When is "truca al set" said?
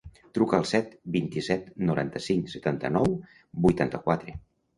0.35-0.95